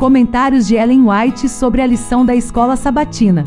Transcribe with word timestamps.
Comentários 0.00 0.66
de 0.66 0.76
Ellen 0.76 1.02
White 1.10 1.46
sobre 1.46 1.82
a 1.82 1.86
lição 1.86 2.24
da 2.24 2.34
escola 2.34 2.74
sabatina. 2.74 3.44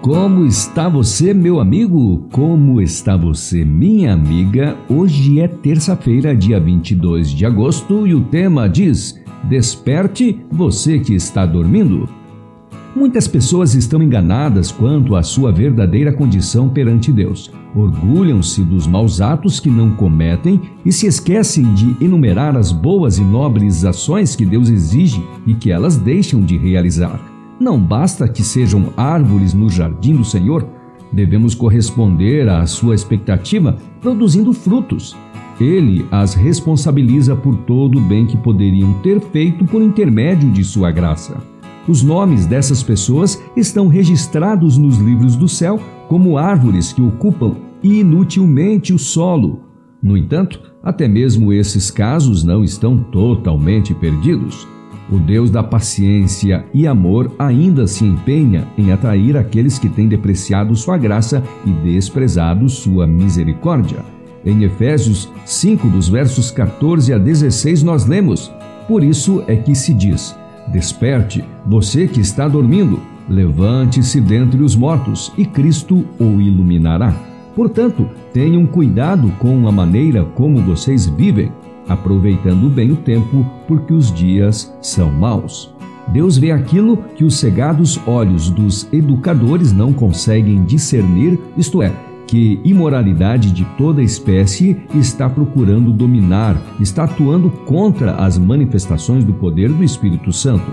Como 0.00 0.44
está 0.44 0.88
você, 0.88 1.32
meu 1.32 1.60
amigo? 1.60 2.26
Como 2.32 2.80
está 2.80 3.16
você, 3.16 3.64
minha 3.64 4.14
amiga? 4.14 4.76
Hoje 4.88 5.38
é 5.38 5.46
terça-feira, 5.46 6.34
dia 6.34 6.58
22 6.58 7.30
de 7.30 7.46
agosto, 7.46 8.04
e 8.04 8.16
o 8.16 8.20
tema 8.24 8.68
diz: 8.68 9.14
Desperte 9.44 10.44
você 10.50 10.98
que 10.98 11.14
está 11.14 11.46
dormindo. 11.46 12.17
Muitas 12.98 13.28
pessoas 13.28 13.76
estão 13.76 14.02
enganadas 14.02 14.72
quanto 14.72 15.14
à 15.14 15.22
sua 15.22 15.52
verdadeira 15.52 16.12
condição 16.12 16.68
perante 16.68 17.12
Deus. 17.12 17.48
Orgulham-se 17.72 18.60
dos 18.64 18.88
maus 18.88 19.20
atos 19.20 19.60
que 19.60 19.70
não 19.70 19.92
cometem 19.92 20.60
e 20.84 20.90
se 20.90 21.06
esquecem 21.06 21.72
de 21.74 21.96
enumerar 22.04 22.56
as 22.56 22.72
boas 22.72 23.16
e 23.16 23.22
nobres 23.22 23.84
ações 23.84 24.34
que 24.34 24.44
Deus 24.44 24.68
exige 24.68 25.24
e 25.46 25.54
que 25.54 25.70
elas 25.70 25.96
deixam 25.96 26.40
de 26.40 26.58
realizar. 26.58 27.20
Não 27.60 27.78
basta 27.78 28.26
que 28.26 28.42
sejam 28.42 28.92
árvores 28.96 29.54
no 29.54 29.70
jardim 29.70 30.16
do 30.16 30.24
Senhor, 30.24 30.66
devemos 31.12 31.54
corresponder 31.54 32.48
à 32.48 32.66
sua 32.66 32.96
expectativa 32.96 33.76
produzindo 34.00 34.52
frutos. 34.52 35.16
Ele 35.60 36.04
as 36.10 36.34
responsabiliza 36.34 37.36
por 37.36 37.56
todo 37.58 37.98
o 37.98 38.02
bem 38.02 38.26
que 38.26 38.36
poderiam 38.36 38.92
ter 38.94 39.20
feito 39.20 39.64
por 39.64 39.82
intermédio 39.82 40.50
de 40.50 40.64
sua 40.64 40.90
graça. 40.90 41.36
Os 41.88 42.02
nomes 42.02 42.44
dessas 42.44 42.82
pessoas 42.82 43.42
estão 43.56 43.88
registrados 43.88 44.76
nos 44.76 44.98
livros 44.98 45.34
do 45.34 45.48
céu 45.48 45.80
como 46.06 46.36
árvores 46.36 46.92
que 46.92 47.00
ocupam 47.00 47.56
inutilmente 47.82 48.92
o 48.92 48.98
solo. 48.98 49.60
No 50.02 50.14
entanto, 50.14 50.60
até 50.82 51.08
mesmo 51.08 51.50
esses 51.50 51.90
casos 51.90 52.44
não 52.44 52.62
estão 52.62 52.98
totalmente 52.98 53.94
perdidos. 53.94 54.68
O 55.10 55.18
Deus 55.18 55.50
da 55.50 55.62
paciência 55.62 56.66
e 56.74 56.86
amor 56.86 57.32
ainda 57.38 57.86
se 57.86 58.04
empenha 58.04 58.68
em 58.76 58.92
atrair 58.92 59.38
aqueles 59.38 59.78
que 59.78 59.88
têm 59.88 60.06
depreciado 60.06 60.76
sua 60.76 60.98
graça 60.98 61.42
e 61.64 61.70
desprezado 61.70 62.68
sua 62.68 63.06
misericórdia. 63.06 64.04
Em 64.44 64.62
Efésios 64.62 65.32
5, 65.46 65.88
dos 65.88 66.10
versos 66.10 66.50
14 66.50 67.14
a 67.14 67.18
16, 67.18 67.82
nós 67.82 68.04
lemos: 68.04 68.52
Por 68.86 69.02
isso 69.02 69.42
é 69.46 69.56
que 69.56 69.74
se 69.74 69.94
diz: 69.94 70.36
Desperte, 70.72 71.44
você 71.66 72.06
que 72.06 72.20
está 72.20 72.46
dormindo, 72.46 73.00
levante-se 73.28 74.20
dentre 74.20 74.62
os 74.62 74.76
mortos 74.76 75.32
e 75.36 75.44
Cristo 75.44 76.04
o 76.18 76.40
iluminará. 76.40 77.14
Portanto, 77.54 78.08
tenham 78.32 78.66
cuidado 78.66 79.32
com 79.38 79.66
a 79.66 79.72
maneira 79.72 80.24
como 80.24 80.62
vocês 80.62 81.06
vivem, 81.06 81.50
aproveitando 81.88 82.68
bem 82.68 82.92
o 82.92 82.96
tempo, 82.96 83.44
porque 83.66 83.92
os 83.92 84.12
dias 84.12 84.72
são 84.80 85.10
maus. 85.10 85.74
Deus 86.12 86.38
vê 86.38 86.52
aquilo 86.52 86.98
que 87.16 87.24
os 87.24 87.36
cegados 87.36 88.00
olhos 88.06 88.50
dos 88.50 88.90
educadores 88.92 89.72
não 89.72 89.92
conseguem 89.92 90.64
discernir, 90.64 91.38
isto 91.56 91.82
é, 91.82 91.92
que 92.28 92.60
imoralidade 92.62 93.50
de 93.50 93.64
toda 93.78 94.02
espécie 94.02 94.76
está 94.94 95.30
procurando 95.30 95.90
dominar, 95.90 96.60
está 96.78 97.04
atuando 97.04 97.50
contra 97.50 98.16
as 98.16 98.36
manifestações 98.36 99.24
do 99.24 99.32
poder 99.32 99.72
do 99.72 99.82
Espírito 99.82 100.30
Santo. 100.30 100.70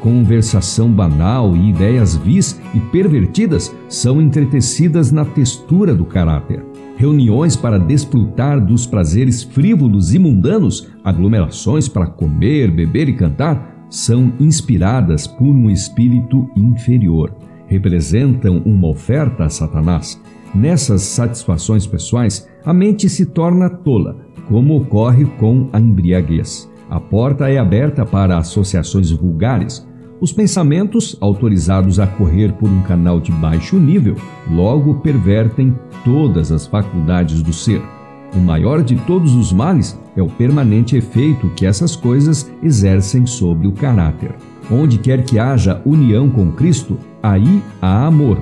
Conversação 0.00 0.90
banal 0.90 1.54
e 1.54 1.68
ideias 1.68 2.16
vis 2.16 2.58
e 2.74 2.80
pervertidas 2.80 3.74
são 3.88 4.22
entretecidas 4.22 5.12
na 5.12 5.26
textura 5.26 5.94
do 5.94 6.06
caráter. 6.06 6.64
Reuniões 6.96 7.54
para 7.54 7.78
desfrutar 7.78 8.64
dos 8.64 8.86
prazeres 8.86 9.42
frívolos 9.42 10.14
e 10.14 10.18
mundanos, 10.18 10.88
aglomerações 11.04 11.86
para 11.86 12.06
comer, 12.06 12.70
beber 12.70 13.08
e 13.08 13.12
cantar, 13.12 13.86
são 13.90 14.32
inspiradas 14.40 15.26
por 15.26 15.54
um 15.54 15.68
espírito 15.68 16.48
inferior. 16.56 17.34
Representam 17.66 18.62
uma 18.64 18.88
oferta 18.88 19.44
a 19.44 19.48
Satanás 19.50 20.18
Nessas 20.58 21.02
satisfações 21.02 21.86
pessoais, 21.86 22.48
a 22.64 22.74
mente 22.74 23.08
se 23.08 23.24
torna 23.24 23.70
tola, 23.70 24.16
como 24.48 24.76
ocorre 24.76 25.24
com 25.38 25.68
a 25.72 25.78
embriaguez. 25.78 26.68
A 26.90 26.98
porta 26.98 27.48
é 27.48 27.58
aberta 27.58 28.04
para 28.04 28.36
associações 28.36 29.12
vulgares. 29.12 29.86
Os 30.20 30.32
pensamentos, 30.32 31.16
autorizados 31.20 32.00
a 32.00 32.08
correr 32.08 32.52
por 32.54 32.68
um 32.68 32.82
canal 32.82 33.20
de 33.20 33.30
baixo 33.30 33.76
nível, 33.76 34.16
logo 34.50 34.94
pervertem 34.94 35.78
todas 36.04 36.50
as 36.50 36.66
faculdades 36.66 37.40
do 37.40 37.52
ser. 37.52 37.80
O 38.34 38.40
maior 38.40 38.82
de 38.82 38.96
todos 38.96 39.36
os 39.36 39.52
males 39.52 39.96
é 40.16 40.22
o 40.22 40.26
permanente 40.26 40.96
efeito 40.96 41.48
que 41.50 41.66
essas 41.66 41.94
coisas 41.94 42.50
exercem 42.60 43.26
sobre 43.26 43.68
o 43.68 43.72
caráter. 43.72 44.34
Onde 44.68 44.98
quer 44.98 45.22
que 45.22 45.38
haja 45.38 45.80
união 45.86 46.28
com 46.28 46.50
Cristo, 46.50 46.98
aí 47.22 47.62
há 47.80 48.06
amor 48.06 48.38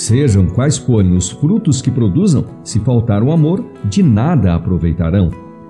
Sejam 0.00 0.46
quais 0.46 0.78
forem 0.78 1.14
os 1.14 1.28
frutos 1.28 1.82
que 1.82 1.90
produzam, 1.90 2.42
se 2.64 2.80
faltar 2.80 3.22
o 3.22 3.30
amor, 3.30 3.62
de 3.84 4.02
nada 4.02 4.54
aproveitarão. 4.54 5.28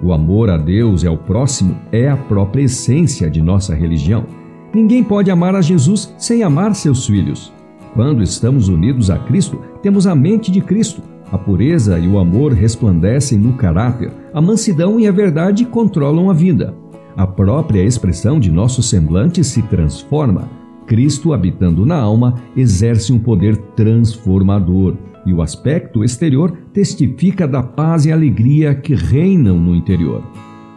O 0.00 0.12
amor 0.12 0.48
a 0.48 0.56
Deus 0.56 1.02
e 1.02 1.08
ao 1.08 1.18
próximo 1.18 1.74
é 1.90 2.08
a 2.08 2.16
própria 2.16 2.62
essência 2.62 3.28
de 3.28 3.42
nossa 3.42 3.74
religião. 3.74 4.24
Ninguém 4.72 5.02
pode 5.02 5.28
amar 5.28 5.56
a 5.56 5.60
Jesus 5.60 6.14
sem 6.16 6.44
amar 6.44 6.72
seus 6.76 7.04
filhos. 7.04 7.52
Quando 7.94 8.22
estamos 8.22 8.68
unidos 8.68 9.10
a 9.10 9.18
Cristo, 9.18 9.58
temos 9.82 10.06
a 10.06 10.14
mente 10.14 10.52
de 10.52 10.60
Cristo. 10.60 11.02
A 11.32 11.36
pureza 11.36 11.98
e 11.98 12.06
o 12.06 12.16
amor 12.16 12.52
resplandecem 12.52 13.36
no 13.36 13.54
caráter, 13.54 14.12
a 14.32 14.40
mansidão 14.40 15.00
e 15.00 15.08
a 15.08 15.10
verdade 15.10 15.64
controlam 15.64 16.30
a 16.30 16.32
vida. 16.32 16.72
A 17.16 17.26
própria 17.26 17.82
expressão 17.82 18.38
de 18.38 18.52
nosso 18.52 18.84
semblante 18.84 19.42
se 19.42 19.62
transforma 19.62 20.61
Cristo, 20.92 21.32
habitando 21.32 21.86
na 21.86 21.96
alma, 21.96 22.34
exerce 22.54 23.14
um 23.14 23.18
poder 23.18 23.56
transformador 23.74 24.94
e 25.24 25.32
o 25.32 25.40
aspecto 25.40 26.04
exterior 26.04 26.52
testifica 26.70 27.48
da 27.48 27.62
paz 27.62 28.04
e 28.04 28.12
alegria 28.12 28.74
que 28.74 28.94
reinam 28.94 29.58
no 29.58 29.74
interior. 29.74 30.22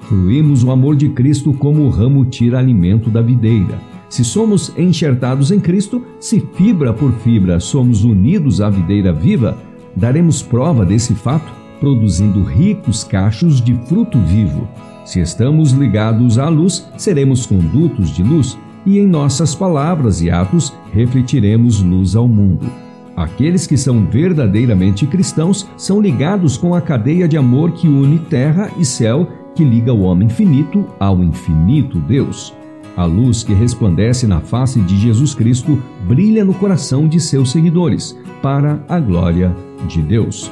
Fluímos 0.04 0.64
o 0.64 0.72
amor 0.72 0.96
de 0.96 1.10
Cristo 1.10 1.52
como 1.52 1.82
o 1.82 1.90
ramo 1.90 2.24
tira 2.24 2.58
alimento 2.58 3.10
da 3.10 3.22
videira. 3.22 3.78
Se 4.08 4.24
somos 4.24 4.72
enxertados 4.78 5.52
em 5.52 5.60
Cristo, 5.60 6.02
se 6.18 6.40
fibra 6.54 6.94
por 6.94 7.12
fibra 7.16 7.60
somos 7.60 8.06
unidos 8.06 8.62
à 8.62 8.70
videira 8.70 9.12
viva, 9.12 9.58
daremos 9.98 10.42
prova 10.42 10.86
desse 10.86 11.14
fato, 11.14 11.52
produzindo 11.82 12.42
ricos 12.42 13.04
cachos 13.04 13.60
de 13.60 13.74
fruto 13.86 14.18
vivo. 14.22 14.66
Se 15.04 15.20
estamos 15.20 15.74
ligados 15.74 16.40
à 16.40 16.48
luz, 16.48 16.88
seremos 16.96 17.46
condutos 17.46 18.16
de 18.16 18.24
luz, 18.24 18.58
e 18.86 19.00
em 19.00 19.08
nossas 19.08 19.56
palavras 19.56 20.22
e 20.22 20.30
atos 20.30 20.74
refletiremos 20.94 21.82
luz 21.82 22.16
ao 22.16 22.28
mundo. 22.28 22.70
Aqueles 23.16 23.66
que 23.66 23.78
são 23.78 24.06
verdadeiramente 24.06 25.08
cristãos 25.08 25.68
são 25.78 26.02
ligados 26.02 26.58
com 26.58 26.76
a 26.76 26.82
cadeia 26.82 27.28
de 27.28 27.38
amor 27.38 27.72
que 27.72 27.88
une 27.88 28.20
terra 28.20 28.70
e 28.78 28.84
céu, 28.84 29.28
que 29.56 29.64
liga 29.64 29.94
o 29.94 30.02
homem 30.02 30.28
finito 30.28 30.86
ao 31.00 31.24
infinito 31.24 31.98
Deus. 32.00 32.54
A 32.98 33.06
luz 33.06 33.44
que 33.44 33.54
resplandece 33.54 34.28
na 34.28 34.40
face 34.40 34.80
de 34.82 34.98
Jesus 34.98 35.34
Cristo 35.34 35.82
brilha 36.08 36.44
no 36.46 36.54
coração 36.54 37.08
de 37.08 37.20
seus 37.20 37.52
seguidores, 37.52 38.18
para 38.42 38.84
a 38.88 39.00
glória 39.00 39.56
de 39.88 40.02
Deus. 40.02 40.52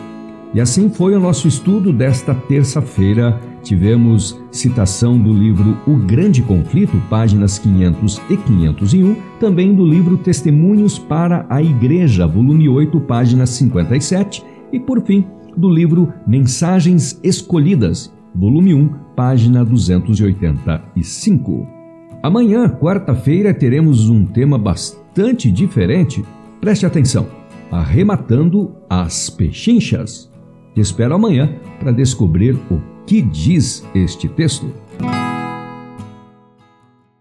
E 0.54 0.62
assim 0.62 0.90
foi 0.90 1.16
o 1.16 1.20
nosso 1.20 1.48
estudo 1.48 1.92
desta 1.92 2.34
terça-feira. 2.34 3.40
Tivemos 3.64 4.38
citação 4.52 5.18
do 5.18 5.32
livro 5.32 5.78
O 5.88 5.96
Grande 5.96 6.42
Conflito, 6.42 7.02
páginas 7.10 7.58
500 7.58 8.22
e 8.30 8.36
501, 8.36 9.16
também 9.40 9.74
do 9.74 9.86
livro 9.86 10.18
Testemunhos 10.18 11.00
para 11.00 11.46
a 11.50 11.64
Igreja, 11.64 12.28
volume 12.28 12.68
8, 12.68 13.00
página 13.02 13.46
57, 13.46 14.44
e 14.72 14.80
por 14.80 15.02
fim, 15.02 15.26
do 15.56 15.70
livro 15.70 16.12
Mensagens 16.28 17.18
Escolhidas, 17.24 18.14
volume 18.36 18.74
1, 18.74 18.90
página 19.16 19.64
285. 19.64 21.66
Amanhã, 22.22 22.68
quarta-feira, 22.68 23.54
teremos 23.54 24.10
um 24.10 24.26
tema 24.26 24.58
bastante 24.58 25.50
diferente. 25.50 26.22
Preste 26.60 26.86
atenção: 26.86 27.28
arrematando 27.72 28.76
as 28.90 29.30
pechinchas. 29.30 30.33
Te 30.74 30.82
espero 30.82 31.16
amanhã 31.16 31.56
para 31.80 31.92
descobrir 31.92 32.60
o 32.70 32.82
que 33.06 33.22
diz 33.22 33.88
este 33.94 34.28
texto. 34.28 34.66